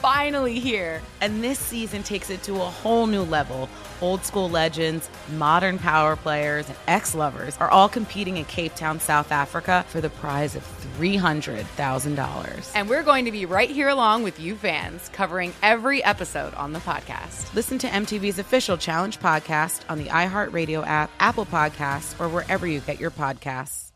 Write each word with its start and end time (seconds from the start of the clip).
finally 0.00 0.58
here. 0.58 1.02
And 1.20 1.42
this 1.42 1.58
season 1.58 2.02
takes 2.02 2.30
it 2.30 2.42
to 2.44 2.54
a 2.54 2.58
whole 2.58 3.06
new 3.06 3.22
level. 3.22 3.68
Old 4.00 4.24
school 4.24 4.48
legends, 4.48 5.10
modern 5.36 5.78
power 5.78 6.14
players, 6.14 6.68
and 6.68 6.78
ex 6.86 7.14
lovers 7.14 7.56
are 7.58 7.68
all 7.68 7.88
competing 7.88 8.36
in 8.36 8.44
Cape 8.44 8.74
Town, 8.76 9.00
South 9.00 9.32
Africa 9.32 9.84
for 9.88 10.00
the 10.00 10.10
prize 10.10 10.54
of 10.54 10.62
$300,000. 10.98 12.72
And 12.76 12.88
we're 12.88 13.02
going 13.02 13.24
to 13.24 13.32
be 13.32 13.44
right 13.44 13.70
here 13.70 13.88
along 13.88 14.22
with 14.22 14.38
you 14.38 14.54
fans, 14.54 15.08
covering 15.08 15.52
every 15.62 16.02
episode 16.04 16.54
on 16.54 16.72
the 16.72 16.78
podcast. 16.80 17.52
Listen 17.54 17.78
to 17.78 17.88
MTV's 17.88 18.38
official 18.38 18.76
Challenge 18.76 19.18
podcast 19.18 19.80
on 19.88 19.98
the 19.98 20.06
iHeartRadio 20.06 20.86
app, 20.86 21.10
Apple 21.18 21.46
Podcasts, 21.46 22.18
or 22.20 22.28
wherever 22.28 22.66
you 22.66 22.78
get 22.80 23.00
your 23.00 23.10
podcasts. 23.10 23.88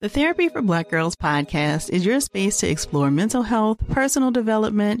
The 0.00 0.08
Therapy 0.08 0.48
for 0.48 0.62
Black 0.62 0.90
Girls 0.90 1.16
podcast 1.16 1.90
is 1.90 2.06
your 2.06 2.20
space 2.20 2.58
to 2.58 2.70
explore 2.70 3.10
mental 3.10 3.42
health, 3.42 3.78
personal 3.88 4.30
development, 4.30 5.00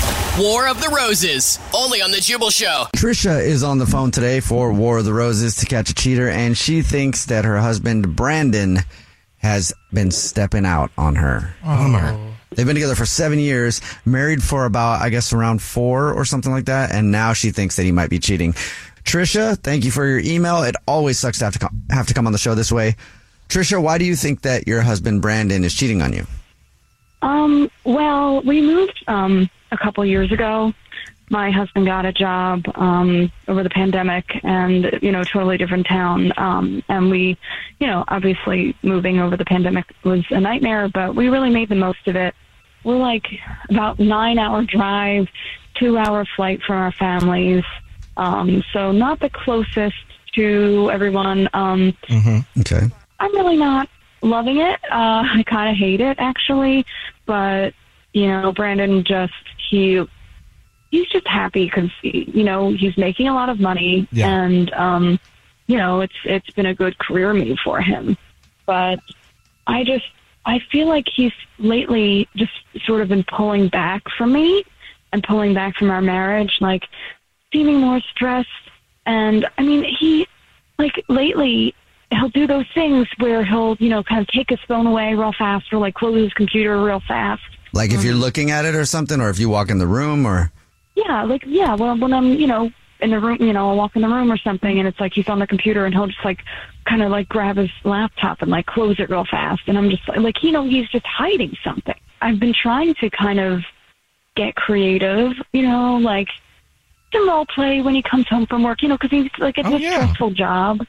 War 0.39 0.65
of 0.69 0.81
the 0.81 0.87
Roses, 0.87 1.59
only 1.75 2.01
on 2.01 2.11
The 2.11 2.21
Jubal 2.21 2.49
Show. 2.51 2.85
Trisha 2.95 3.43
is 3.43 3.63
on 3.63 3.79
the 3.79 3.85
phone 3.85 4.11
today 4.11 4.39
for 4.39 4.71
War 4.71 4.99
of 4.99 5.05
the 5.05 5.13
Roses 5.13 5.55
to 5.57 5.65
catch 5.65 5.89
a 5.89 5.93
cheater, 5.93 6.29
and 6.29 6.57
she 6.57 6.81
thinks 6.81 7.25
that 7.25 7.43
her 7.43 7.59
husband, 7.59 8.15
Brandon, 8.15 8.79
has 9.39 9.73
been 9.91 10.09
stepping 10.09 10.65
out 10.65 10.89
on 10.97 11.15
her. 11.15 11.53
Bummer. 11.61 12.17
They've 12.51 12.65
been 12.65 12.75
together 12.75 12.95
for 12.95 13.05
seven 13.05 13.39
years, 13.39 13.81
married 14.05 14.41
for 14.41 14.63
about, 14.63 15.01
I 15.01 15.09
guess, 15.09 15.33
around 15.33 15.61
four 15.61 16.13
or 16.13 16.23
something 16.23 16.51
like 16.53 16.65
that, 16.65 16.93
and 16.93 17.11
now 17.11 17.33
she 17.33 17.51
thinks 17.51 17.75
that 17.75 17.83
he 17.83 17.91
might 17.91 18.09
be 18.09 18.17
cheating. 18.17 18.53
Trisha, 19.03 19.57
thank 19.57 19.83
you 19.83 19.91
for 19.91 20.05
your 20.05 20.19
email. 20.19 20.63
It 20.63 20.75
always 20.87 21.19
sucks 21.19 21.39
to 21.39 21.45
have 21.45 21.53
to 21.53 21.59
come, 21.59 21.83
have 21.89 22.07
to 22.07 22.13
come 22.13 22.25
on 22.25 22.31
the 22.31 22.39
show 22.39 22.55
this 22.55 22.71
way. 22.71 22.95
Trisha, 23.49 23.83
why 23.83 23.97
do 23.97 24.05
you 24.05 24.15
think 24.15 24.43
that 24.43 24.65
your 24.65 24.81
husband 24.81 25.21
Brandon 25.21 25.65
is 25.65 25.73
cheating 25.73 26.01
on 26.01 26.13
you? 26.13 26.25
Um, 27.21 27.69
well, 27.83 28.41
we 28.43 28.61
moved 28.61 29.03
um, 29.07 29.49
a 29.71 29.77
couple 29.77 30.05
years 30.05 30.31
ago. 30.31 30.73
My 31.29 31.49
husband 31.49 31.85
got 31.85 32.05
a 32.05 32.11
job 32.11 32.63
um, 32.75 33.31
over 33.47 33.63
the 33.63 33.69
pandemic 33.69 34.25
and, 34.43 34.99
you 35.01 35.13
know, 35.13 35.23
totally 35.23 35.57
different 35.57 35.87
town. 35.87 36.33
Um, 36.35 36.83
and 36.89 37.09
we, 37.09 37.37
you 37.79 37.87
know, 37.87 38.03
obviously 38.09 38.75
moving 38.83 39.19
over 39.19 39.37
the 39.37 39.45
pandemic 39.45 39.85
was 40.03 40.25
a 40.31 40.41
nightmare, 40.41 40.89
but 40.89 41.15
we 41.15 41.29
really 41.29 41.49
made 41.49 41.69
the 41.69 41.75
most 41.75 42.05
of 42.07 42.17
it. 42.17 42.35
We're 42.83 42.97
like 42.97 43.27
about 43.69 43.97
nine 43.97 44.39
hour 44.39 44.63
drive, 44.63 45.27
two 45.75 45.97
hour 45.97 46.25
flight 46.35 46.61
from 46.63 46.77
our 46.77 46.91
families. 46.91 47.63
Um, 48.17 48.61
so 48.73 48.91
not 48.91 49.21
the 49.21 49.29
closest 49.29 49.95
to 50.33 50.89
everyone. 50.91 51.47
Um, 51.53 51.93
Mm-hmm. 52.07 52.59
Okay. 52.61 52.89
I'm 53.19 53.33
really 53.35 53.57
not 53.57 53.87
loving 54.21 54.57
it. 54.57 54.79
Uh, 54.91 55.23
I 55.33 55.43
kind 55.47 55.69
of 55.69 55.77
hate 55.77 56.01
it 56.01 56.17
actually, 56.19 56.85
but 57.25 57.73
you 58.13 58.27
know, 58.27 58.51
Brandon 58.51 59.03
just 59.03 59.33
he 59.69 60.03
he's 60.91 61.07
just 61.07 61.27
happy 61.27 61.65
because 61.65 61.89
you 62.01 62.43
know 62.43 62.71
he's 62.71 62.97
making 62.97 63.27
a 63.27 63.33
lot 63.33 63.49
of 63.49 63.59
money 63.59 64.07
Yeah. 64.11 64.29
and 64.43 64.71
um, 64.73 65.19
you 65.67 65.77
know 65.77 66.01
it's 66.01 66.13
it's 66.25 66.49
been 66.51 66.65
a 66.65 66.75
good 66.75 66.97
career 66.97 67.33
move 67.33 67.57
for 67.63 67.81
him. 67.81 68.17
But 68.65 68.99
I 69.67 69.83
just 69.83 70.05
I 70.45 70.59
feel 70.71 70.87
like 70.87 71.05
he's 71.13 71.33
lately 71.59 72.27
just 72.35 72.51
sort 72.85 73.01
of 73.01 73.07
been 73.09 73.23
pulling 73.23 73.67
back 73.69 74.03
from 74.17 74.33
me 74.33 74.63
and 75.13 75.23
pulling 75.23 75.53
back 75.53 75.75
from 75.75 75.91
our 75.91 76.01
marriage, 76.01 76.57
like 76.61 76.83
seeming 77.53 77.79
more 77.79 77.99
stressed. 77.99 78.47
And 79.05 79.47
I 79.57 79.61
mean, 79.63 79.83
he 79.83 80.27
like 80.77 81.03
lately 81.07 81.73
he'll 82.11 82.29
do 82.29 82.47
those 82.47 82.65
things 82.73 83.07
where 83.19 83.43
he'll 83.45 83.77
you 83.79 83.89
know 83.89 84.03
kind 84.03 84.21
of 84.21 84.27
take 84.27 84.49
his 84.49 84.59
phone 84.67 84.87
away 84.87 85.13
real 85.13 85.33
fast 85.33 85.71
or 85.71 85.77
like 85.77 85.93
close 85.95 86.15
his 86.17 86.33
computer 86.33 86.83
real 86.83 86.99
fast. 87.07 87.43
Like 87.73 87.91
if 87.91 88.03
you're 88.03 88.13
Mm-hmm. 88.13 88.21
looking 88.21 88.51
at 88.51 88.65
it 88.65 88.75
or 88.75 88.85
something, 88.85 89.19
or 89.21 89.29
if 89.29 89.39
you 89.39 89.49
walk 89.49 89.69
in 89.69 89.77
the 89.77 89.87
room, 89.87 90.25
or 90.25 90.51
Yeah, 90.95 91.23
like 91.23 91.43
yeah. 91.45 91.75
Well, 91.75 91.97
when 91.97 92.13
I'm 92.13 92.33
you 92.33 92.47
know 92.47 92.71
in 92.99 93.11
the 93.11 93.19
room, 93.19 93.37
you 93.41 93.53
know, 93.53 93.69
I'll 93.69 93.77
walk 93.77 93.95
in 93.95 94.01
the 94.01 94.07
room 94.09 94.31
or 94.31 94.37
something, 94.37 94.77
and 94.79 94.87
it's 94.87 94.99
like 94.99 95.13
he's 95.13 95.27
on 95.29 95.39
the 95.39 95.47
computer, 95.47 95.85
and 95.85 95.93
he'll 95.93 96.07
just 96.07 96.23
like 96.25 96.39
kind 96.85 97.01
of 97.01 97.11
like 97.11 97.27
grab 97.29 97.57
his 97.57 97.71
laptop 97.83 98.41
and 98.41 98.51
like 98.51 98.65
close 98.65 98.99
it 98.99 99.09
real 99.09 99.25
fast, 99.25 99.61
and 99.67 99.77
I'm 99.77 99.89
just 99.89 100.07
like, 100.07 100.19
like 100.19 100.43
you 100.43 100.51
know, 100.51 100.63
he's 100.67 100.87
just 100.89 101.05
hiding 101.05 101.55
something. 101.63 101.95
I've 102.21 102.39
been 102.39 102.53
trying 102.53 102.93
to 102.95 103.09
kind 103.09 103.39
of 103.39 103.61
get 104.35 104.55
creative, 104.55 105.33
you 105.53 105.63
know, 105.63 105.97
like 105.97 106.27
some 107.13 107.27
role 107.27 107.45
play 107.45 107.81
when 107.81 107.95
he 107.95 108.01
comes 108.03 108.27
home 108.27 108.45
from 108.47 108.63
work, 108.63 108.81
you 108.81 108.87
know, 108.89 108.97
because 108.97 109.11
he's 109.11 109.29
like 109.39 109.57
it's 109.57 109.67
Oh, 109.67 109.75
a 109.75 109.79
yeah. 109.79 109.91
stressful 109.91 110.31
job. 110.31 110.79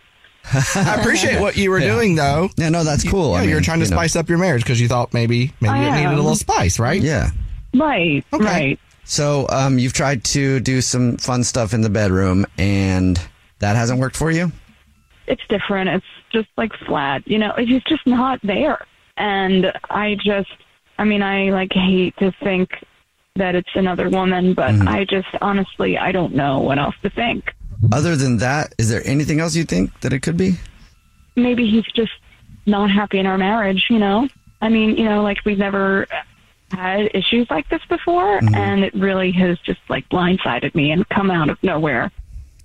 I 0.75 0.97
appreciate 1.00 1.41
what 1.41 1.56
you 1.56 1.70
were 1.70 1.78
Yeah. 1.78 1.94
doing, 1.94 2.14
though. 2.16 2.50
yeah, 2.56 2.69
no, 2.69 2.84
that's 2.84 3.08
cool. 3.08 3.32
Yeah, 3.34 3.41
I 3.41 3.42
you 3.44 3.54
were 3.54 3.60
trying 3.60 3.78
to 3.80 3.84
you 3.84 3.91
know. 3.91 3.97
spice 3.97 4.16
up 4.16 4.28
your 4.28 4.38
marriage 4.38 4.62
because 4.62 4.80
you 4.80 4.88
thought 4.88 5.12
maybe 5.14 5.53
maybe 5.60 5.75
I 5.75 5.88
it 5.88 6.00
needed 6.00 6.12
a 6.12 6.16
little 6.16 6.34
spice, 6.36 6.78
right? 6.78 7.00
Yeah. 7.00 7.30
Right, 7.75 8.25
Okay. 8.32 8.44
right. 8.44 8.80
So 9.04 9.47
um, 9.50 9.78
you've 9.78 9.92
tried 9.92 10.25
to 10.25 10.60
do 10.60 10.80
some 10.80 11.16
fun 11.16 11.42
stuff 11.44 11.72
in 11.75 11.80
the 11.80 11.91
bedroom, 11.91 12.47
and 12.58 13.20
that 13.60 13.76
hasn't 13.76 13.98
worked 14.00 14.16
for 14.16 14.30
you. 14.30 14.53
it's 15.26 15.42
different. 15.48 15.88
It's 15.88 16.06
just 16.32 16.48
like 16.56 16.72
flat, 16.86 17.26
you 17.26 17.38
know, 17.38 17.53
it's 17.56 17.84
just 17.86 18.06
not 18.06 18.41
there. 18.42 18.84
And 19.16 19.72
I 19.91 20.16
just, 20.24 20.50
I 20.98 21.04
mean, 21.04 21.22
I 21.22 21.50
like 21.50 21.72
hate 21.72 22.16
to 22.19 22.32
think 22.42 22.70
that 23.36 23.54
it's 23.54 23.70
another 23.74 24.09
woman, 24.10 24.53
but 24.54 24.70
Mm-hmm. 24.72 24.88
I 24.88 25.04
just 25.04 25.28
honestly, 25.41 25.97
I 25.98 26.12
don't 26.12 26.34
know 26.34 26.59
what 26.60 26.78
else 26.78 26.94
to 27.03 27.10
think. 27.10 27.54
Other 27.91 28.16
than 28.16 28.37
that, 28.38 28.75
is 28.78 28.91
there 28.91 29.03
anything 29.04 29.41
else 29.41 29.56
you 29.56 29.65
think 29.65 29.98
that 30.00 30.12
it 30.12 30.20
could 30.20 30.37
be? 30.37 30.56
Maybe 31.34 31.69
he's 31.69 31.84
just 31.94 32.12
not 32.66 32.91
happy 32.91 33.19
in 33.19 33.26
our 33.26 33.38
marriage, 33.38 33.87
you 33.91 33.98
know? 33.98 34.28
I 34.60 34.69
mean, 34.69 34.97
you 34.97 35.04
know, 35.04 35.22
like 35.22 35.38
we've 35.44 35.59
never 35.59 36.06
had 36.71 37.10
issues 37.15 37.48
like 37.50 37.69
this 37.69 37.82
before, 37.88 38.38
and 38.54 38.84
it 38.84 38.94
really 38.94 39.32
has 39.32 39.59
just 39.60 39.81
like 39.88 40.09
blindsided 40.09 40.75
me 40.75 40.91
and 40.91 41.09
come 41.09 41.31
out 41.31 41.50
of 41.50 41.62
nowhere. 41.62 42.10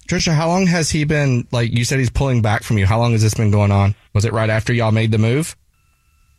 Trisha, 0.08 0.34
how 0.34 0.48
long 0.48 0.68
has 0.68 0.90
he 0.90 1.04
been 1.04 1.48
like? 1.52 1.72
You 1.74 1.84
said 1.84 2.00
he's 2.00 2.10
pulling 2.10 2.42
back 2.42 2.64
from 2.64 2.78
you. 2.78 2.86
How 2.86 3.00
long 3.00 3.12
has 3.12 3.22
this 3.22 3.34
been 3.34 3.52
going 3.52 3.72
on? 3.72 3.96
Was 4.14 4.24
it 4.24 4.32
right 4.32 4.50
after 4.50 4.72
y'all 4.72 4.92
made 4.92 5.12
the 5.12 5.18
move? 5.18 5.56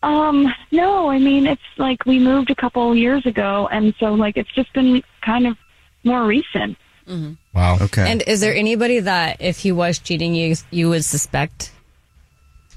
Um, 0.03 0.47
no, 0.71 1.11
I 1.11 1.19
mean 1.19 1.47
it's 1.47 1.61
like 1.77 2.07
we 2.07 2.19
moved 2.19 2.51
a 2.51 2.55
couple 2.55 2.95
years 2.95 3.27
ago, 3.27 3.69
and 3.71 3.95
so 3.99 4.15
like 4.15 4.37
it's 4.37 4.53
just 4.53 4.73
been 4.73 5.03
kind 5.23 5.47
of 5.47 5.59
more 6.05 6.25
recent. 6.25 6.79
Mm-hmm. 7.09 7.33
Wow. 7.55 7.79
Okay. 7.81 8.11
And 8.11 8.23
is 8.27 8.41
there 8.41 8.55
anybody 8.55 9.01
that, 9.01 9.39
if 9.41 9.59
he 9.59 9.73
was 9.73 9.99
cheating, 9.99 10.35
you 10.35 10.57
you 10.71 10.89
would 10.91 11.05
suspect? 11.05 11.73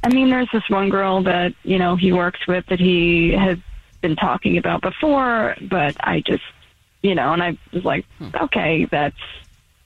I 0.03 0.09
mean, 0.09 0.29
there's 0.29 0.49
this 0.51 0.67
one 0.69 0.89
girl 0.89 1.21
that 1.23 1.53
you 1.63 1.77
know 1.77 1.95
he 1.95 2.11
works 2.11 2.47
with 2.47 2.65
that 2.67 2.79
he 2.79 3.31
had 3.31 3.61
been 4.01 4.15
talking 4.15 4.57
about 4.57 4.81
before, 4.81 5.55
but 5.61 5.95
I 5.99 6.21
just, 6.21 6.43
you 7.03 7.15
know, 7.15 7.33
and 7.33 7.43
I 7.43 7.57
was 7.71 7.85
like, 7.85 8.05
hmm. 8.17 8.29
okay, 8.35 8.85
that's, 8.85 9.15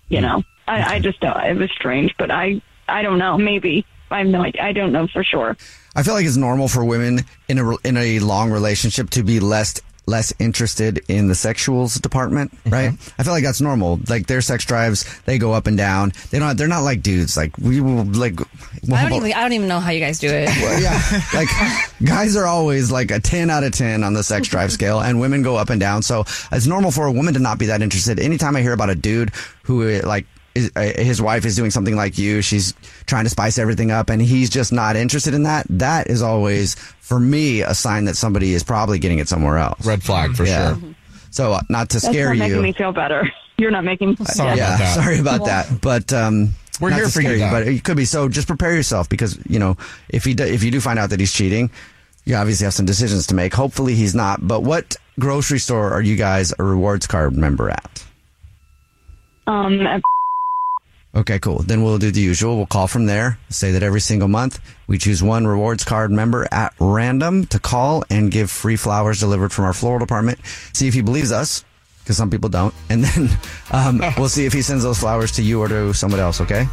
you 0.08 0.20
hmm. 0.20 0.24
know, 0.24 0.44
I, 0.68 0.96
I 0.96 1.00
just 1.00 1.20
don't. 1.20 1.38
It 1.38 1.58
was 1.58 1.70
strange, 1.72 2.16
but 2.18 2.32
I, 2.32 2.62
I 2.88 3.02
don't 3.02 3.18
know. 3.18 3.38
Maybe 3.38 3.86
I 4.10 4.20
have 4.20 4.28
no 4.28 4.42
idea. 4.42 4.64
I 4.64 4.72
don't 4.72 4.92
know 4.92 5.08
for 5.08 5.24
sure. 5.24 5.58
I 5.96 6.04
feel 6.04 6.14
like 6.14 6.26
it's 6.26 6.38
normal 6.38 6.68
for 6.68 6.84
women 6.84 7.22
in 7.48 7.60
a 7.60 7.76
in 7.84 7.98
a 7.98 8.20
long 8.20 8.52
relationship 8.52 9.10
to 9.12 9.24
be 9.24 9.40
less 9.40 9.82
less 10.08 10.34
interested 10.40 11.02
in 11.08 11.28
the 11.28 11.34
sexuals 11.34 12.00
department, 12.02 12.52
mm-hmm. 12.52 12.70
right? 12.70 12.92
I 13.18 13.24
feel 13.24 13.34
like 13.34 13.44
that's 13.44 13.62
normal. 13.62 14.00
Like 14.08 14.28
their 14.28 14.42
sex 14.42 14.66
drives, 14.66 15.06
they 15.22 15.38
go 15.38 15.54
up 15.54 15.68
and 15.68 15.78
down. 15.78 16.14
They 16.32 16.40
don't. 16.40 16.58
They're 16.58 16.68
not 16.68 16.82
like 16.82 17.02
dudes. 17.02 17.36
Like 17.38 17.58
we 17.58 17.82
will 17.82 18.04
like. 18.04 18.40
we'll 18.88 18.96
I 18.96 19.10
don't 19.10 19.18
even 19.18 19.34
I 19.34 19.42
don't 19.42 19.54
even 19.54 19.68
know 19.68 19.80
how 19.80 19.92
you 19.92 20.00
guys 20.00 20.20
do 20.20 20.30
it. 20.30 20.50
yeah, 20.82 21.22
like 21.34 21.50
guys 22.04 22.36
are 22.36 22.46
always 22.46 22.92
like 22.92 23.12
a 23.12 23.20
10 23.20 23.50
out 23.50 23.64
of 23.64 23.72
10 23.72 24.04
on 24.04 24.14
the 24.14 24.24
sex 24.24 24.48
drive 24.48 24.72
scale 24.72 25.00
and 25.00 25.20
women 25.20 25.42
go 25.42 25.56
up 25.56 25.70
and 25.70 25.80
down. 25.80 26.02
So 26.02 26.26
it's 26.52 26.68
normal 26.68 26.92
for 26.92 27.06
a 27.06 27.12
woman 27.12 27.34
to 27.34 27.40
not 27.40 27.60
be 27.60 27.68
that 27.68 27.82
interested. 27.82 28.20
Anytime 28.20 28.56
I 28.56 28.62
hear 28.62 28.74
about 28.74 28.90
a 28.90 28.96
dude 28.96 29.32
who 29.64 30.00
like 30.02 30.26
is, 30.56 30.72
uh, 30.76 30.82
his 30.96 31.22
wife 31.22 31.46
is 31.46 31.56
doing 31.56 31.70
something 31.72 31.96
like 31.96 32.18
you, 32.18 32.42
she's 32.42 32.74
trying 33.06 33.26
to 33.26 33.30
spice 33.30 33.58
everything 33.60 33.92
up 33.92 34.10
and 34.10 34.22
he's 34.22 34.50
just 34.50 34.72
not 34.74 34.96
interested 34.96 35.34
in 35.34 35.44
that. 35.44 35.66
That 35.70 36.08
is 36.08 36.22
always 36.22 36.76
for 36.76 37.20
me 37.20 37.62
a 37.62 37.76
sign 37.76 38.06
that 38.06 38.16
somebody 38.16 38.54
is 38.54 38.64
probably 38.64 38.98
getting 39.00 39.20
it 39.20 39.28
somewhere 39.28 39.58
else. 39.58 39.86
Red 39.86 40.02
flag 40.02 40.36
for 40.36 40.46
Yeah. 40.46 40.78
sure. 40.80 40.90
So 41.32 41.52
uh, 41.54 41.62
not 41.70 41.90
to 41.90 41.98
That's 42.00 42.08
scare 42.08 42.30
not 42.30 42.38
making 42.40 42.56
you. 42.56 42.62
me 42.64 42.72
feel 42.74 42.94
better. 42.94 43.30
You're 43.58 43.72
not 43.72 43.84
making. 43.84 44.16
Sorry 44.26 44.58
yeah, 44.58 44.68
about 44.76 44.80
that. 44.80 44.96
sorry 44.96 45.20
about 45.20 45.46
that. 45.46 45.82
But 45.82 46.12
um, 46.14 46.50
We're 46.82 46.90
not 46.90 46.96
here 46.98 47.06
to 47.06 47.12
for 47.12 47.22
you, 47.22 47.36
scare. 47.36 47.52
But 47.52 47.68
it 47.68 47.84
could 47.84 47.96
be. 47.98 48.04
So 48.06 48.28
just 48.30 48.48
prepare 48.48 48.74
yourself 48.76 49.08
because 49.10 49.38
you 49.50 49.60
know 49.60 49.78
if 50.10 50.24
he 50.26 50.34
do, 50.34 50.44
if 50.46 50.62
you 50.64 50.72
do 50.72 50.80
find 50.82 50.98
out 51.00 51.10
that 51.12 51.20
he's 51.22 51.32
cheating, 51.34 51.72
you 52.26 52.36
obviously 52.36 52.66
have 52.66 52.74
some 52.74 52.86
decisions 52.86 53.28
to 53.28 53.36
make. 53.36 53.54
Hopefully 53.54 53.96
he's 53.96 54.14
not. 54.16 54.46
But 54.46 54.64
what 54.64 54.98
grocery 55.20 55.60
store 55.60 55.92
are 55.92 56.02
you 56.02 56.16
guys 56.18 56.54
a 56.60 56.64
rewards 56.64 57.08
card 57.08 57.36
member 57.38 57.70
at? 57.70 58.06
Um, 59.48 59.80
Okay, 61.16 61.40
cool. 61.40 61.60
Then 61.60 61.82
we'll 61.82 61.98
do 61.98 62.12
the 62.12 62.20
usual. 62.20 62.58
We'll 62.58 62.66
call 62.66 62.88
from 62.88 63.06
there. 63.06 63.40
Say 63.50 63.72
that 63.72 63.84
every 63.84 64.02
single 64.02 64.28
month 64.28 64.60
we 64.88 64.98
choose 64.98 65.24
one 65.24 65.48
rewards 65.48 65.86
card 65.86 66.12
member 66.12 66.46
at 66.52 66.74
random 66.80 67.46
to 67.48 67.60
call 67.60 68.04
and 68.10 68.30
give 68.30 68.52
free 68.52 68.76
flowers 68.76 69.22
delivered 69.22 69.54
from 69.54 69.64
our 69.66 69.74
floral 69.74 70.00
department. 70.00 70.40
See 70.74 70.88
if 70.88 70.94
he 70.94 71.02
believes 71.02 71.32
us, 71.32 71.64
because 72.04 72.18
some 72.18 72.30
people 72.30 72.50
don't. 72.50 72.74
And 72.90 73.06
then 73.06 73.30
um, 73.72 74.02
we'll 74.18 74.30
see 74.30 74.46
if 74.46 74.52
he 74.52 74.62
sends 74.62 74.84
those 74.84 75.00
flowers 75.00 75.32
to 75.34 75.42
you 75.42 75.62
or 75.62 75.70
to 75.70 75.94
someone 75.94 76.20
else. 76.20 76.42
Okay. 76.42 76.68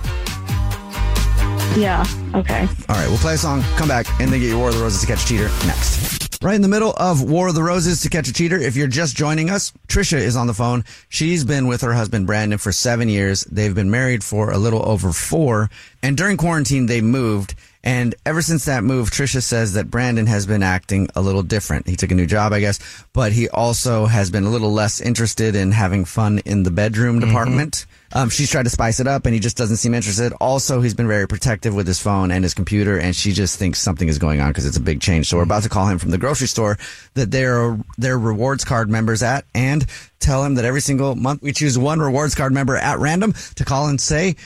yeah. 1.76 2.04
Okay. 2.34 2.66
All 2.88 2.96
right, 2.96 3.08
we'll 3.08 3.18
play 3.18 3.34
a 3.34 3.38
song, 3.38 3.62
come 3.76 3.86
back, 3.88 4.06
and 4.20 4.32
then 4.32 4.40
get 4.40 4.48
your 4.48 4.58
War 4.58 4.70
of 4.70 4.74
the 4.74 4.82
Roses 4.82 5.02
to 5.02 5.06
catch 5.06 5.24
cheater 5.24 5.48
next. 5.66 6.31
Right 6.42 6.56
in 6.56 6.62
the 6.62 6.66
middle 6.66 6.92
of 6.96 7.22
War 7.22 7.46
of 7.46 7.54
the 7.54 7.62
Roses 7.62 8.00
to 8.00 8.10
catch 8.10 8.26
a 8.26 8.32
cheater. 8.32 8.58
If 8.58 8.74
you're 8.74 8.88
just 8.88 9.16
joining 9.16 9.48
us, 9.48 9.72
Trisha 9.86 10.18
is 10.18 10.34
on 10.34 10.48
the 10.48 10.54
phone. 10.54 10.84
She's 11.08 11.44
been 11.44 11.68
with 11.68 11.82
her 11.82 11.92
husband 11.92 12.26
Brandon 12.26 12.58
for 12.58 12.72
seven 12.72 13.08
years. 13.08 13.44
They've 13.44 13.72
been 13.72 13.92
married 13.92 14.24
for 14.24 14.50
a 14.50 14.58
little 14.58 14.84
over 14.84 15.12
four. 15.12 15.70
And 16.02 16.16
during 16.16 16.36
quarantine, 16.36 16.86
they 16.86 17.00
moved. 17.00 17.54
And 17.84 18.14
ever 18.24 18.42
since 18.42 18.66
that 18.66 18.84
move, 18.84 19.10
Trisha 19.10 19.42
says 19.42 19.72
that 19.72 19.90
Brandon 19.90 20.26
has 20.26 20.46
been 20.46 20.62
acting 20.62 21.08
a 21.16 21.20
little 21.20 21.42
different. 21.42 21.88
He 21.88 21.96
took 21.96 22.12
a 22.12 22.14
new 22.14 22.26
job, 22.26 22.52
I 22.52 22.60
guess, 22.60 22.78
but 23.12 23.32
he 23.32 23.48
also 23.48 24.06
has 24.06 24.30
been 24.30 24.44
a 24.44 24.50
little 24.50 24.72
less 24.72 25.00
interested 25.00 25.56
in 25.56 25.72
having 25.72 26.04
fun 26.04 26.40
in 26.44 26.62
the 26.62 26.70
bedroom 26.70 27.18
department. 27.18 27.86
Um, 28.14 28.28
she's 28.28 28.50
tried 28.50 28.64
to 28.64 28.70
spice 28.70 29.00
it 29.00 29.06
up 29.06 29.24
and 29.24 29.34
he 29.34 29.40
just 29.40 29.56
doesn't 29.56 29.78
seem 29.78 29.94
interested. 29.94 30.32
Also, 30.34 30.80
he's 30.80 30.94
been 30.94 31.08
very 31.08 31.26
protective 31.26 31.74
with 31.74 31.86
his 31.86 31.98
phone 31.98 32.30
and 32.30 32.44
his 32.44 32.54
computer 32.54 32.98
and 32.98 33.16
she 33.16 33.32
just 33.32 33.58
thinks 33.58 33.80
something 33.80 34.06
is 34.06 34.18
going 34.18 34.40
on 34.40 34.50
because 34.50 34.66
it's 34.66 34.76
a 34.76 34.80
big 34.82 35.00
change. 35.00 35.28
So 35.28 35.38
we're 35.38 35.44
about 35.44 35.62
to 35.62 35.68
call 35.68 35.88
him 35.88 35.98
from 35.98 36.10
the 36.10 36.18
grocery 36.18 36.46
store 36.46 36.78
that 37.14 37.30
they're, 37.30 37.78
they're 37.96 38.18
rewards 38.18 38.64
card 38.64 38.90
members 38.90 39.22
at 39.22 39.46
and 39.54 39.86
tell 40.20 40.44
him 40.44 40.56
that 40.56 40.64
every 40.64 40.82
single 40.82 41.14
month 41.16 41.42
we 41.42 41.52
choose 41.52 41.78
one 41.78 42.00
rewards 42.00 42.34
card 42.34 42.52
member 42.52 42.76
at 42.76 42.98
random 42.98 43.32
to 43.56 43.64
call 43.64 43.88
and 43.88 44.00
say, 44.00 44.36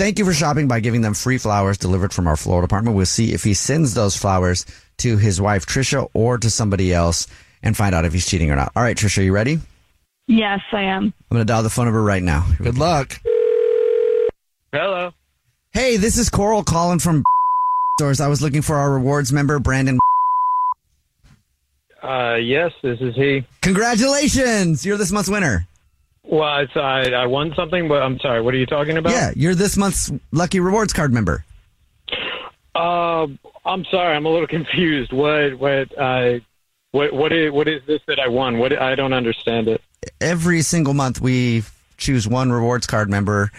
Thank 0.00 0.18
you 0.18 0.24
for 0.24 0.32
shopping 0.32 0.66
by 0.66 0.80
giving 0.80 1.02
them 1.02 1.12
free 1.12 1.36
flowers 1.36 1.76
delivered 1.76 2.14
from 2.14 2.26
our 2.26 2.34
floral 2.34 2.62
department. 2.62 2.96
We'll 2.96 3.04
see 3.04 3.34
if 3.34 3.44
he 3.44 3.52
sends 3.52 3.92
those 3.92 4.16
flowers 4.16 4.64
to 4.96 5.18
his 5.18 5.42
wife, 5.42 5.66
Trisha, 5.66 6.08
or 6.14 6.38
to 6.38 6.48
somebody 6.48 6.90
else 6.90 7.26
and 7.62 7.76
find 7.76 7.94
out 7.94 8.06
if 8.06 8.14
he's 8.14 8.24
cheating 8.24 8.50
or 8.50 8.56
not. 8.56 8.72
All 8.74 8.82
right, 8.82 8.96
Trisha, 8.96 9.18
are 9.18 9.22
you 9.24 9.34
ready? 9.34 9.58
Yes, 10.26 10.60
I'm 10.72 10.78
I 10.78 10.82
am. 10.84 11.12
going 11.30 11.42
to 11.42 11.44
dial 11.44 11.62
the 11.62 11.68
phone 11.68 11.84
number 11.84 12.02
right 12.02 12.22
now. 12.22 12.46
Good 12.56 12.78
luck. 12.78 13.20
Hello. 14.72 15.12
Hey, 15.74 15.98
this 15.98 16.16
is 16.16 16.30
Coral 16.30 16.64
calling 16.64 16.98
from 16.98 17.22
stores. 17.98 18.22
I 18.22 18.28
was 18.28 18.40
looking 18.40 18.62
for 18.62 18.76
our 18.76 18.90
rewards 18.90 19.34
member, 19.34 19.58
Brandon. 19.58 19.98
Uh, 22.02 22.36
yes, 22.36 22.72
this 22.82 22.98
is 23.02 23.14
he. 23.16 23.44
Congratulations! 23.60 24.86
You're 24.86 24.96
this 24.96 25.12
month's 25.12 25.28
winner. 25.28 25.66
Well, 26.22 26.42
I, 26.42 26.66
I 27.10 27.26
won 27.26 27.52
something, 27.54 27.88
but 27.88 28.02
I'm 28.02 28.18
sorry. 28.18 28.40
What 28.40 28.54
are 28.54 28.58
you 28.58 28.66
talking 28.66 28.96
about? 28.96 29.12
Yeah, 29.12 29.32
you're 29.34 29.54
this 29.54 29.76
month's 29.76 30.12
lucky 30.32 30.60
rewards 30.60 30.92
card 30.92 31.12
member. 31.12 31.44
Uh, 32.74 33.26
I'm 33.64 33.84
sorry. 33.90 34.14
I'm 34.14 34.26
a 34.26 34.30
little 34.30 34.46
confused. 34.58 35.12
What, 35.12 35.58
what, 35.58 35.98
uh, 35.98 36.40
what, 36.92 37.12
what 37.12 37.32
is, 37.32 37.52
what 37.52 37.68
is 37.68 37.82
this 37.86 38.00
that 38.06 38.18
I 38.20 38.28
won? 38.28 38.58
What, 38.58 38.78
I 38.78 38.94
don't 38.94 39.12
understand 39.12 39.68
it. 39.68 39.82
Every 40.20 40.62
single 40.62 40.94
month, 40.94 41.20
we 41.20 41.64
choose 41.96 42.26
one 42.26 42.52
rewards 42.52 42.86
card 42.86 43.10
member 43.10 43.50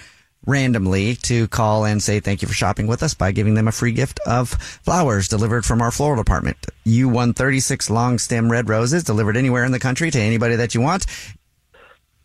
randomly 0.46 1.16
to 1.16 1.48
call 1.50 1.86
and 1.86 2.02
say 2.02 2.20
thank 2.20 2.42
you 2.42 2.48
for 2.48 2.54
shopping 2.54 2.88
with 2.88 3.04
us 3.04 3.14
by 3.14 3.32
giving 3.32 3.54
them 3.54 3.68
a 3.68 3.72
free 3.72 3.92
gift 3.92 4.20
of 4.26 4.50
flowers 4.50 5.28
delivered 5.28 5.66
from 5.66 5.82
our 5.82 5.92
floral 5.92 6.22
department. 6.22 6.58
You 6.84 7.10
won 7.10 7.34
36 7.34 7.90
long 7.92 8.18
stem 8.18 8.52
red 8.52 8.68
roses 8.68 9.04
delivered 9.04 9.38
anywhere 9.38 9.64
in 9.66 9.72
the 9.72 9.80
country 9.80 10.10
to 10.10 10.20
anybody 10.20 10.56
that 10.56 10.74
you 10.74 10.82
want. 10.82 11.06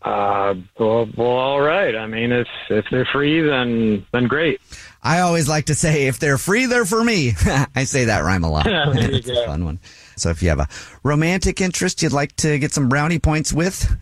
Uh, 0.07 0.55
well, 0.79 1.09
well, 1.17 1.29
all 1.29 1.61
right. 1.61 1.97
I 1.97 2.07
mean, 2.07 2.31
if, 2.31 2.47
if 2.71 2.85
they're 2.93 3.09
free, 3.13 3.41
then, 3.43 4.07
then 4.13 4.29
great. 4.29 4.61
I 5.03 5.21
always 5.21 5.49
like 5.49 5.67
to 5.67 5.75
say, 5.75 6.07
if 6.07 6.21
they're 6.21 6.39
free, 6.39 6.67
they're 6.67 6.85
for 6.85 7.03
me. 7.03 7.33
I 7.75 7.85
say 7.85 8.05
that 8.05 8.21
rhyme 8.21 8.45
a 8.45 8.51
lot. 8.51 8.67
It's 8.97 9.29
a 9.29 9.45
fun 9.47 9.65
one. 9.65 9.81
So 10.17 10.31
if 10.31 10.43
you 10.43 10.49
have 10.51 10.61
a 10.61 10.69
romantic 11.03 11.61
interest 11.61 12.03
you'd 12.03 12.13
like 12.13 12.35
to 12.37 12.59
get 12.59 12.73
some 12.73 12.89
brownie 12.89 13.19
points 13.19 13.53
with, 13.53 13.97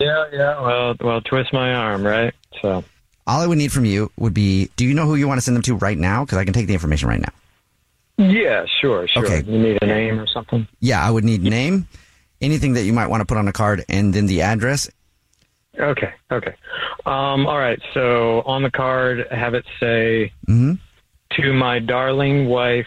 Yeah, 0.00 0.24
yeah. 0.32 0.60
Well, 0.62 0.94
well, 1.00 1.20
twist 1.20 1.52
my 1.52 1.74
arm, 1.74 2.04
right? 2.06 2.32
So, 2.62 2.82
all 3.26 3.40
I 3.40 3.46
would 3.46 3.58
need 3.58 3.70
from 3.72 3.84
you 3.84 4.10
would 4.16 4.32
be, 4.34 4.70
do 4.76 4.86
you 4.86 4.94
know 4.94 5.04
who 5.06 5.14
you 5.14 5.28
want 5.28 5.38
to 5.38 5.42
send 5.42 5.56
them 5.56 5.62
to 5.64 5.76
right 5.76 5.98
now? 5.98 6.24
Because 6.24 6.38
I 6.38 6.44
can 6.44 6.54
take 6.54 6.66
the 6.68 6.74
information 6.74 7.08
right 7.08 7.20
now. 7.20 7.32
yeah, 8.16 8.64
sure, 8.80 9.06
sure. 9.08 9.24
Okay. 9.26 9.42
You 9.46 9.58
need 9.58 9.78
a 9.82 9.86
name 9.86 10.18
or 10.20 10.26
something? 10.26 10.66
Yeah, 10.80 11.06
I 11.06 11.10
would 11.10 11.24
need 11.24 11.42
name, 11.42 11.86
anything 12.40 12.72
that 12.74 12.84
you 12.84 12.92
might 12.94 13.08
want 13.08 13.20
to 13.20 13.26
put 13.26 13.36
on 13.36 13.46
a 13.48 13.52
card, 13.52 13.84
and 13.90 14.14
then 14.14 14.26
the 14.26 14.40
address. 14.42 14.90
Okay, 15.78 16.12
okay. 16.30 16.54
Um, 17.04 17.46
all 17.46 17.58
right. 17.58 17.80
So 17.94 18.42
on 18.46 18.62
the 18.62 18.70
card, 18.70 19.26
have 19.30 19.54
it 19.54 19.64
say 19.80 20.32
Mhm. 20.48 20.78
to 21.32 21.52
my 21.52 21.78
darling 21.80 22.46
wife, 22.46 22.86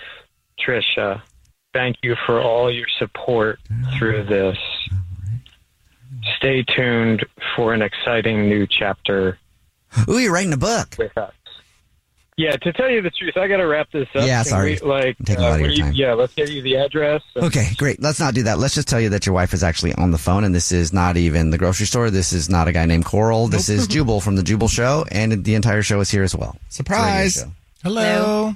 Trisha. 0.60 1.22
Thank 1.74 1.98
you 2.02 2.16
for 2.26 2.42
all 2.42 2.72
your 2.72 2.88
support 2.98 3.60
through 3.98 4.24
this. 4.24 4.58
Stay 6.38 6.64
tuned 6.64 7.26
for 7.56 7.74
an 7.74 7.82
exciting 7.82 8.48
new 8.50 8.66
chapter 8.68 9.38
Ooh, 10.10 10.18
you're 10.20 10.34
writing 10.34 10.54
a 10.54 10.58
book. 10.58 10.96
with 10.98 11.18
us. 11.18 11.34
Yeah, 12.38 12.56
to 12.56 12.72
tell 12.72 12.88
you 12.88 13.02
the 13.02 13.10
truth, 13.10 13.36
I 13.36 13.48
got 13.48 13.58
to 13.58 13.66
wrap 13.66 13.92
this 13.92 14.08
up. 14.14 14.24
Yeah, 14.28 14.44
Can 14.44 14.46
sorry. 14.46 14.78
we, 14.80 14.88
like, 14.88 15.16
I'm 15.20 15.26
taking 15.26 15.44
a 15.44 15.48
lot 15.50 15.54
of 15.56 15.60
your 15.62 15.70
do 15.70 15.76
you- 15.76 15.84
time. 15.86 15.94
Yeah, 15.94 16.14
let's 16.14 16.36
get 16.36 16.52
you 16.52 16.62
the 16.62 16.76
address. 16.78 17.24
Okay, 17.36 17.70
great. 17.78 18.00
Let's 18.00 18.20
not 18.20 18.36
do 18.36 18.44
that. 18.44 18.60
Let's 18.60 18.76
just 18.76 18.88
tell 18.88 19.02
you 19.02 19.10
that 19.10 19.26
your 19.26 19.34
wife 19.34 19.56
is 19.56 19.64
actually 19.64 19.94
on 19.96 20.12
the 20.12 20.20
phone, 20.20 20.44
and 20.44 20.54
this 20.54 20.72
is 20.72 20.94
not 20.94 21.18
even 21.18 21.50
the 21.50 21.58
grocery 21.58 21.88
store. 21.88 22.12
This 22.12 22.34
is 22.34 22.48
not 22.48 22.68
a 22.68 22.72
guy 22.72 22.86
named 22.86 23.06
Coral. 23.06 23.48
This 23.48 23.70
is 23.70 23.88
Jubal 23.94 24.22
from 24.22 24.36
the 24.36 24.44
Jubal 24.44 24.68
Show, 24.68 25.04
and 25.12 25.44
the 25.44 25.56
entire 25.56 25.82
show 25.82 26.00
is 26.00 26.12
here 26.12 26.22
as 26.22 26.36
well. 26.36 26.56
It's 26.68 26.80
a 26.80 26.84
radio 26.84 26.96
Surprise. 27.00 27.46
Hello. 27.84 28.56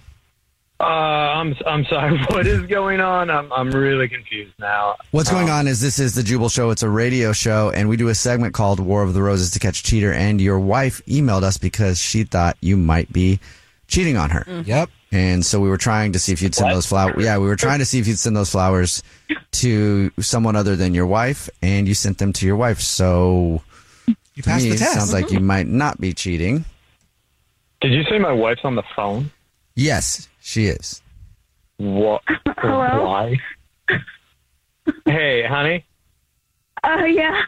Uh, 0.79 0.83
I'm 0.83 1.55
I'm 1.67 1.85
sorry. 1.85 2.19
What 2.29 2.45
is 2.47 2.65
going 2.67 2.99
on? 3.01 3.29
I'm 3.31 3.51
I'm 3.53 3.69
really 3.71 4.07
confused 4.07 4.53
now. 4.59 4.95
What's 5.11 5.29
going 5.31 5.49
Um, 5.49 5.55
on 5.55 5.67
is 5.67 5.79
this 5.81 5.97
is 5.99 6.13
the 6.15 6.23
Jubal 6.23 6.49
Show. 6.49 6.69
It's 6.71 6.81
a 6.83 6.89
radio 6.89 7.33
show, 7.33 7.69
and 7.71 7.87
we 7.89 7.97
do 7.97 8.09
a 8.09 8.15
segment 8.15 8.53
called 8.55 8.79
War 8.79 9.03
of 9.03 9.13
the 9.13 9.21
Roses 9.21 9.51
to 9.51 9.59
Catch 9.59 9.81
a 9.81 9.83
Cheater. 9.83 10.11
And 10.13 10.39
your 10.41 10.59
wife 10.59 11.01
emailed 11.07 11.43
us 11.43 11.57
because 11.59 11.99
she 11.99 12.23
thought 12.23 12.57
you 12.61 12.77
might 12.77 13.11
be 13.13 13.39
cheating 13.91 14.17
on 14.17 14.31
her. 14.31 14.63
Yep. 14.65 14.89
And 15.11 15.45
so 15.45 15.59
we 15.59 15.69
were 15.69 15.77
trying 15.77 16.13
to 16.13 16.19
see 16.19 16.31
if 16.31 16.41
you'd 16.41 16.55
send 16.55 16.69
What? 16.69 16.75
those 16.75 16.85
flowers. 16.87 17.23
Yeah, 17.23 17.37
we 17.37 17.45
were 17.45 17.55
trying 17.57 17.79
to 17.79 17.85
see 17.85 17.99
if 17.99 18.07
you'd 18.07 18.17
send 18.17 18.35
those 18.35 18.49
flowers 18.49 19.03
to 19.51 20.09
someone 20.19 20.55
other 20.55 20.75
than 20.77 20.93
your 20.95 21.05
wife, 21.05 21.49
and 21.61 21.87
you 21.87 21.93
sent 21.93 22.17
them 22.17 22.31
to 22.33 22.45
your 22.47 22.55
wife. 22.55 22.79
So 22.79 23.61
You 24.35 24.41
passed 24.43 24.63
me, 24.63 24.69
the 24.69 24.75
it 24.75 24.79
test. 24.79 24.93
sounds 24.93 25.13
like 25.13 25.29
you 25.29 25.41
might 25.41 25.67
not 25.67 25.99
be 26.01 26.13
cheating. 26.13 26.63
Did 27.81 27.91
you 27.93 28.03
say 28.09 28.17
my 28.17 28.31
wife's 28.31 28.61
on 28.63 28.75
the 28.75 28.83
phone? 28.95 29.29
Yes, 29.75 30.29
she 30.41 30.65
is. 30.67 31.01
What? 31.77 32.21
Hello? 32.59 33.05
Why? 33.05 33.37
hey, 35.05 35.43
honey. 35.45 35.85
Uh, 36.83 37.03
yeah. 37.05 37.43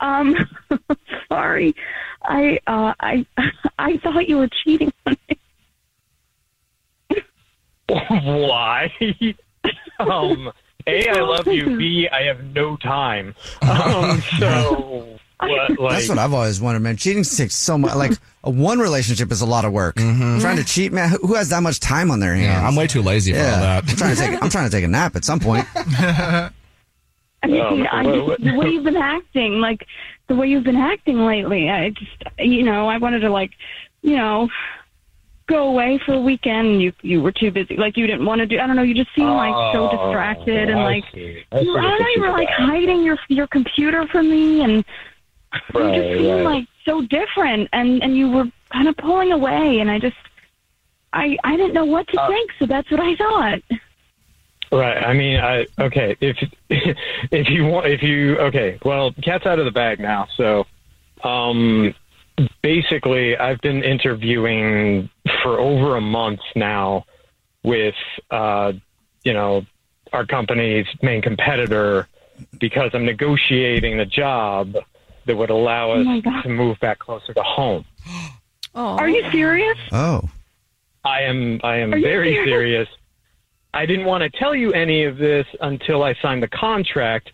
Um, 0.00 0.36
sorry. 1.28 1.74
I, 2.22 2.58
uh, 2.66 2.94
I, 3.00 3.26
I 3.78 3.96
thought 3.98 4.28
you 4.28 4.38
were 4.38 4.48
cheating 4.64 4.92
on 5.06 5.16
me. 5.28 5.38
Why? 7.88 8.92
um, 9.98 10.52
A, 10.86 11.08
I 11.08 11.20
love 11.20 11.46
you. 11.46 11.76
B, 11.76 12.08
I 12.10 12.22
have 12.24 12.44
no 12.44 12.76
time. 12.76 13.34
Um, 13.62 14.22
so, 14.38 15.18
what, 15.40 15.78
like, 15.78 15.92
That's 15.92 16.08
what 16.08 16.18
I've 16.18 16.34
always 16.34 16.60
wondered, 16.60 16.80
man. 16.80 16.96
Cheating 16.96 17.24
takes 17.24 17.54
so 17.54 17.78
much. 17.78 17.94
Like 17.94 18.12
a 18.44 18.50
one 18.50 18.78
relationship 18.78 19.32
is 19.32 19.40
a 19.40 19.46
lot 19.46 19.64
of 19.64 19.72
work. 19.72 19.96
Trying 19.96 20.56
to 20.56 20.64
cheat, 20.64 20.92
man. 20.92 21.08
Who 21.10 21.18
who 21.28 21.34
has 21.34 21.48
that 21.50 21.62
much 21.62 21.80
time 21.80 22.10
on 22.10 22.20
their 22.20 22.34
hands? 22.34 22.60
Yeah, 22.60 22.66
I'm 22.66 22.76
way 22.76 22.86
too 22.86 23.02
lazy 23.02 23.32
for 23.32 23.38
all 23.38 23.44
that. 23.44 23.84
I'm 23.88 23.96
trying 23.96 24.16
to 24.16 24.20
take. 24.20 24.42
I'm 24.42 24.50
trying 24.50 24.68
to 24.68 24.76
take 24.76 24.84
a 24.84 24.88
nap 24.88 25.16
at 25.16 25.24
some 25.24 25.40
point. 25.40 25.66
I 27.42 27.46
mean, 27.46 27.62
Um, 27.62 27.86
I 27.92 28.04
just, 28.04 28.42
the 28.42 28.54
way 28.54 28.68
you've 28.68 28.84
been 28.84 28.96
acting, 28.96 29.60
like 29.60 29.86
the 30.28 30.34
way 30.34 30.48
you've 30.48 30.64
been 30.64 30.76
acting 30.76 31.18
lately, 31.20 31.70
I 31.70 31.90
just, 31.90 32.22
you 32.38 32.64
know, 32.64 32.88
I 32.88 32.98
wanted 32.98 33.20
to 33.20 33.30
like, 33.30 33.52
you 34.02 34.16
know, 34.16 34.48
go 35.48 35.68
away 35.68 36.00
for 36.04 36.14
a 36.14 36.20
weekend. 36.20 36.82
You 36.82 36.92
you 37.02 37.22
were 37.22 37.32
too 37.32 37.50
busy, 37.52 37.76
like 37.76 37.96
you 37.96 38.06
didn't 38.06 38.26
want 38.26 38.40
to 38.40 38.46
do. 38.46 38.58
I 38.58 38.66
don't 38.66 38.74
know. 38.76 38.82
You 38.82 38.94
just 38.94 39.14
seem 39.14 39.30
like 39.30 39.54
so 39.72 39.86
Oh, 39.86 39.88
distracted 39.88 40.68
and 40.68 40.80
I 40.80 40.84
like, 40.84 41.04
see. 41.14 41.44
I 41.52 41.60
you, 41.60 41.76
I 41.78 41.82
don't 41.82 42.00
know. 42.00 42.08
You 42.16 42.20
were 42.22 42.32
like 42.32 42.48
hiding 42.50 43.04
your 43.04 43.18
your 43.28 43.46
computer 43.46 44.06
from 44.08 44.28
me, 44.28 44.62
and 44.62 44.72
you 44.72 44.84
Right, 45.74 45.94
just 45.94 46.18
seemed 46.18 46.44
right. 46.44 46.44
like 46.44 46.68
so 46.84 47.02
different, 47.02 47.68
and 47.72 48.02
and 48.02 48.16
you 48.16 48.30
were 48.30 48.44
kind 48.72 48.88
of 48.88 48.96
pulling 48.96 49.32
away, 49.32 49.78
and 49.80 49.90
I 49.90 49.98
just. 49.98 50.16
I, 51.14 51.38
I 51.42 51.56
didn't 51.56 51.72
know 51.72 51.86
what 51.86 52.06
to 52.08 52.20
Uh, 52.20 52.28
think, 52.28 52.50
so 52.58 52.66
that's 52.66 52.90
what 52.90 53.00
I 53.00 53.16
thought. 53.16 53.60
Right. 54.70 55.02
I 55.02 55.12
mean, 55.14 55.40
I 55.40 55.66
okay. 55.78 56.16
If 56.20 56.36
if 57.30 57.48
you 57.48 57.64
want, 57.66 57.86
if 57.86 58.02
you 58.02 58.38
okay, 58.38 58.78
well, 58.84 59.12
cat's 59.22 59.46
out 59.46 59.58
of 59.58 59.64
the 59.64 59.70
bag 59.70 59.98
now. 60.00 60.26
So, 60.36 60.66
um, 61.24 61.94
basically, 62.62 63.36
I've 63.36 63.60
been 63.60 63.82
interviewing 63.82 65.08
for 65.42 65.58
over 65.58 65.96
a 65.96 66.00
month 66.00 66.40
now 66.54 67.04
with, 67.62 67.94
uh, 68.30 68.72
you 69.24 69.32
know, 69.32 69.64
our 70.12 70.26
company's 70.26 70.86
main 71.02 71.22
competitor 71.22 72.06
because 72.60 72.90
I'm 72.94 73.04
negotiating 73.04 73.96
the 73.98 74.06
job 74.06 74.74
that 75.26 75.36
would 75.36 75.50
allow 75.50 75.90
Oh 75.90 76.00
us 76.00 76.06
my 76.06 76.20
God. 76.20 76.42
to 76.42 76.48
move 76.48 76.78
back 76.80 76.98
closer 76.98 77.34
to 77.34 77.42
home. 77.42 77.84
Are 78.74 79.08
you 79.08 79.28
serious? 79.32 79.78
Oh. 79.92 80.22
I 81.04 81.22
am 81.22 81.60
I 81.64 81.76
am 81.78 81.94
Are 81.94 82.00
very 82.00 82.34
serious? 82.34 82.48
serious. 82.48 82.88
I 83.74 83.86
didn't 83.86 84.06
want 84.06 84.22
to 84.22 84.38
tell 84.38 84.54
you 84.54 84.72
any 84.72 85.04
of 85.04 85.18
this 85.18 85.46
until 85.60 86.02
I 86.02 86.14
signed 86.22 86.42
the 86.42 86.48
contract. 86.48 87.30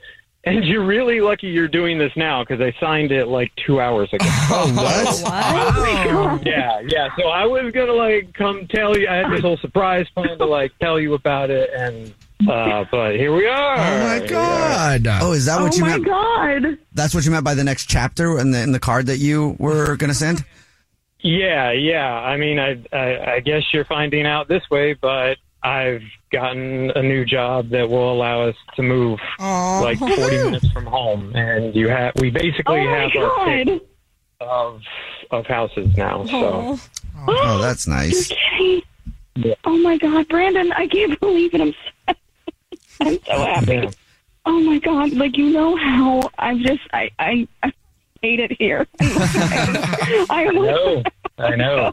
And 0.46 0.62
you're 0.62 0.84
really 0.84 1.22
lucky 1.22 1.46
you're 1.46 1.68
doing 1.68 1.96
this 1.96 2.12
now 2.16 2.42
because 2.44 2.60
I 2.60 2.78
signed 2.78 3.12
it 3.12 3.28
like 3.28 3.50
two 3.56 3.80
hours 3.80 4.12
ago. 4.12 4.26
Oh, 4.50 4.70
what? 4.74 5.22
What? 5.22 6.46
yeah, 6.46 6.80
yeah. 6.86 7.08
So 7.16 7.28
I 7.28 7.46
was 7.46 7.72
gonna 7.72 7.94
like 7.94 8.34
come 8.34 8.66
tell 8.68 8.96
you. 8.98 9.08
I 9.08 9.14
had 9.16 9.32
this 9.32 9.40
whole 9.40 9.56
surprise 9.56 10.06
plan 10.14 10.36
to 10.36 10.44
like 10.44 10.78
tell 10.80 11.00
you 11.00 11.14
about 11.14 11.48
it, 11.48 11.70
and 11.74 12.12
uh, 12.46 12.84
but 12.90 13.16
here 13.16 13.34
we 13.34 13.46
are. 13.46 13.76
Oh 13.76 14.04
my 14.04 14.18
Here 14.18 14.28
god! 14.28 15.06
Oh, 15.22 15.32
is 15.32 15.46
that 15.46 15.62
what 15.62 15.72
oh 15.72 15.76
you 15.76 15.82
my 15.82 15.98
meant? 15.98 16.04
god! 16.04 16.78
That's 16.92 17.14
what 17.14 17.24
you 17.24 17.30
meant 17.30 17.44
by 17.44 17.54
the 17.54 17.64
next 17.64 17.86
chapter 17.86 18.38
in 18.38 18.50
the 18.50 18.62
in 18.62 18.72
the 18.72 18.80
card 18.80 19.06
that 19.06 19.16
you 19.18 19.56
were 19.58 19.96
going 19.96 20.08
to 20.08 20.14
send? 20.14 20.44
Yeah, 21.26 21.72
yeah. 21.72 22.12
I 22.12 22.36
mean, 22.36 22.58
I, 22.58 22.84
I 22.92 23.32
I 23.36 23.40
guess 23.40 23.62
you're 23.72 23.86
finding 23.86 24.26
out 24.26 24.46
this 24.46 24.68
way, 24.70 24.92
but 24.92 25.38
I've 25.64 26.02
gotten 26.30 26.90
a 26.94 27.02
new 27.02 27.24
job 27.24 27.70
that 27.70 27.88
will 27.88 28.12
allow 28.12 28.42
us 28.42 28.56
to 28.76 28.82
move 28.82 29.18
like 29.38 29.98
40 29.98 30.12
minutes 30.44 30.68
from 30.72 30.84
home, 30.86 31.34
and 31.34 31.74
you 31.74 31.88
have 31.88 32.12
we 32.20 32.30
basically 32.30 32.80
Oh 32.80 32.84
my 32.84 33.00
have 33.00 33.16
our 33.16 33.44
pick 33.64 33.82
of 34.40 34.82
of 35.30 35.46
houses 35.46 35.96
now. 35.96 36.24
So 36.26 36.78
Oh, 37.26 37.58
that's 37.62 37.86
nice. 37.86 38.28
kidding? 38.58 38.82
Yeah. 39.36 39.54
Oh 39.64 39.78
my 39.78 39.96
god, 39.96 40.28
Brandon! 40.28 40.70
I 40.72 40.86
can't 40.86 41.18
believe 41.26 41.54
it. 41.54 41.60
I'm 41.62 41.72
so, 42.08 42.14
I'm 43.00 43.18
so 43.24 43.32
happy. 43.44 43.72
yeah. 43.74 43.90
Oh 44.46 44.60
my 44.60 44.78
god! 44.78 45.12
Like 45.12 45.38
you 45.38 45.48
know 45.50 45.76
how 45.76 46.30
I'm 46.38 46.58
just 46.60 46.82
I 46.92 47.10
I, 47.18 47.48
I 47.62 47.72
hate 48.20 48.40
it 48.40 48.52
here. 48.58 48.86
I 49.00 50.26
I 50.30 50.44
know, 50.52 51.02
I 51.38 51.56
know. 51.56 51.92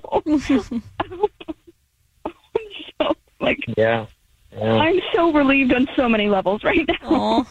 So, 3.81 3.99
like 3.99 4.07
Yeah, 4.53 4.63
yeah. 4.65 4.73
I'm 4.73 4.99
so 5.13 5.31
relieved 5.33 5.73
on 5.73 5.87
so 5.95 6.07
many 6.09 6.27
levels 6.29 6.63
right 6.63 6.87
now. 6.87 6.95
Oh, 7.03 7.47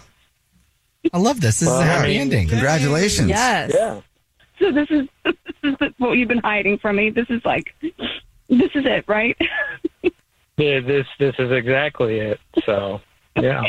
I 1.13 1.19
love 1.19 1.41
this. 1.41 1.61
This 1.61 1.63
is 1.63 1.69
Well, 1.69 1.81
a 1.81 1.85
I 1.85 1.87
happy 1.87 2.17
ending. 2.19 2.49
Congratulations. 2.49 3.29
yes. 3.29 3.73
Yeah. 3.75 4.01
So 4.59 4.71
this 4.73 4.89
is 4.91 5.09
this 5.25 5.75
is 5.81 5.93
what 5.99 6.13
you've 6.13 6.29
been 6.29 6.39
hiding 6.39 6.79
from 6.79 6.97
me. 6.97 7.11
This 7.11 7.27
is 7.31 7.43
like 7.45 7.75
this 7.81 8.71
is 8.75 8.85
it, 8.87 9.05
right? 9.09 9.37
Yeah, 10.57 10.81
This 10.81 11.07
this 11.19 11.35
is 11.39 11.51
exactly 11.53 12.19
it. 12.19 12.39
So 12.67 13.01
yeah, 13.37 13.63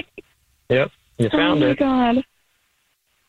yep. 0.67 0.91
You 1.17 1.27
oh 1.31 1.37
found 1.37 1.63
it. 1.63 1.65
oh 1.65 1.67
my 1.67 1.71
it. 1.71 1.79
god! 2.15 2.25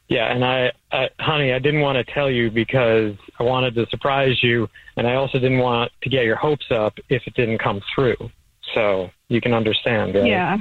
Yeah, 0.09 0.33
and 0.35 0.45
I, 0.45 0.73
I, 0.91 1.09
honey, 1.21 1.53
I 1.53 1.61
didn't 1.61 1.81
want 1.81 2.05
to 2.05 2.13
tell 2.13 2.29
you 2.29 2.51
because 2.51 3.15
I 3.39 3.45
wanted 3.45 3.77
to 3.77 3.87
surprise 3.89 4.43
you, 4.43 4.69
and 4.97 5.07
I 5.07 5.15
also 5.15 5.39
didn't 5.39 5.61
want 5.61 5.93
to 6.03 6.11
get 6.11 6.25
your 6.25 6.35
hopes 6.35 6.67
up 6.73 6.95
if 7.09 7.23
it 7.27 7.35
didn't 7.35 7.59
come 7.59 7.81
through. 7.95 8.17
So 8.75 9.11
you 9.29 9.41
can 9.41 9.53
understand, 9.55 10.15
right? 10.15 10.27
Yeah. 10.27 10.59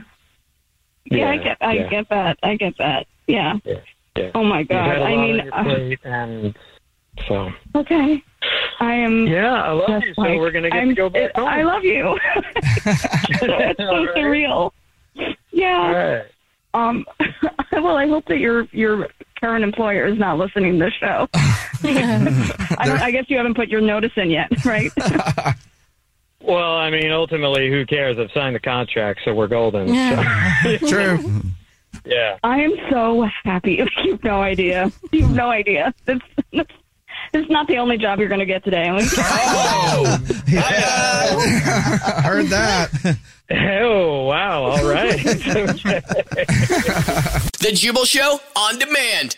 Yeah, 1.06 1.30
I 1.32 1.38
get 1.38 1.58
I 1.62 1.74
yeah. 1.74 1.90
get 1.90 2.10
that. 2.10 2.38
I 2.44 2.56
get 2.56 2.78
that. 2.78 3.08
Yeah. 3.28 3.56
Yeah. 3.66 3.76
yeah. 4.18 4.32
Oh 4.36 4.44
my 4.44 4.64
god. 4.64 4.88
had 4.88 4.98
a 5.00 5.02
I 5.06 5.12
lot 5.14 5.22
mean, 5.28 5.40
on 5.52 5.90
your 5.90 5.98
uh, 6.06 6.10
and 6.10 6.58
so 7.28 7.50
okay. 7.76 8.24
I 8.80 8.94
am. 8.96 9.28
yeah, 9.28 9.62
I 9.64 9.72
love 9.72 9.88
just 9.90 10.06
you. 10.08 10.14
So 10.16 10.22
like- 10.22 10.40
we're 10.40 10.52
gonna 10.52 10.70
get 10.70 10.78
I'm- 10.80 10.90
to 10.90 10.96
go 10.96 11.10
back 11.10 11.32
home. 11.36 11.48
I 11.48 11.64
love 11.64 11.84
you. 11.84 12.18
That's 12.86 13.78
so 13.78 13.86
All 13.88 14.06
right. 14.06 14.16
surreal. 14.16 14.72
Yeah. 15.52 15.78
All 15.78 15.94
right. 15.94 16.26
Um. 16.74 17.06
well, 17.74 17.98
I 17.98 18.08
hope 18.08 18.26
that 18.28 18.38
your 18.40 18.68
your 18.72 19.08
current 19.40 19.64
employer 19.64 20.06
is 20.06 20.18
not 20.20 20.38
listening 20.38 20.80
to 20.80 20.86
this 20.86 20.94
show. 20.94 21.28
I, 21.34 23.00
I 23.04 23.12
guess 23.12 23.26
you 23.28 23.38
haven't 23.38 23.56
put 23.56 23.70
your 23.70 23.82
notice 23.82 24.12
in 24.16 24.30
yet, 24.30 24.50
right? 24.66 24.92
Well, 26.44 26.76
I 26.78 26.90
mean, 26.90 27.12
ultimately, 27.12 27.70
who 27.70 27.86
cares? 27.86 28.18
I've 28.20 28.32
signed 28.32 28.56
the 28.56 28.60
contract, 28.60 29.22
so 29.24 29.34
we're 29.34 29.48
golden. 29.48 29.88
So, 29.90 30.78
True. 30.88 31.42
yeah. 32.06 32.38
I 32.44 32.62
am 32.62 32.74
so 32.90 33.28
happy. 33.44 33.84
You 34.04 34.12
have 34.14 34.24
no 34.24 34.42
idea. 34.42 34.92
You 35.12 35.22
have 35.28 35.36
no 35.36 35.50
idea. 35.52 35.94
This, 36.06 36.20
this, 36.52 36.66
this 37.34 37.44
is 37.44 37.50
not 37.50 37.68
the 37.68 37.78
only 37.78 37.98
job 37.98 38.20
you're 38.20 38.28
going 38.28 38.40
to 38.40 38.46
get 38.46 38.64
today. 38.64 38.84
I'm 38.90 39.00
Oh, 39.04 40.18
I 40.58 42.22
heard 42.26 42.48
that. 42.48 42.90
Oh, 43.52 44.26
wow. 44.26 44.64
All 44.64 44.90
right. 44.90 45.20
The 47.60 47.72
Jubal 47.74 48.06
Show 48.06 48.40
on 48.56 48.80
demand. 48.80 49.38